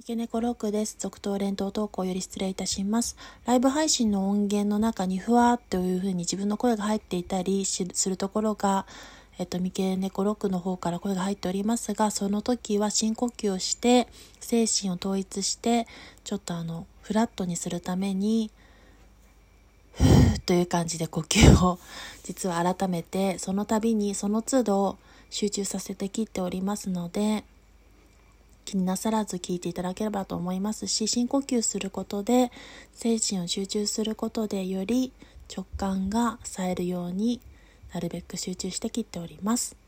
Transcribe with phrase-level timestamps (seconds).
[0.00, 0.96] 三毛猫ロックです。
[0.98, 3.16] 続投連投投稿より失礼いたします。
[3.46, 8.86] ライブ配信の音源の中にふわーっという風に自分の声が入っていたりするところが、
[9.38, 14.08] えっと、三毛猫ロックの方から声が入っておりますが、その時は深呼吸をして、
[14.40, 15.86] 精神を統一して、
[16.24, 18.50] ちょっとあの、フラットにするために、
[19.92, 21.78] ふーという感じで呼吸を、
[22.24, 24.98] 実は改めて、その度にその都度
[25.30, 27.44] 集中させて切っておりますので、
[28.76, 32.50] になさらず聞いていただければと思いますし、深呼吸することで、
[32.92, 35.12] 精神を集中することで、より
[35.54, 37.40] 直感が冴えるように
[37.92, 39.83] なるべく集中して切っております。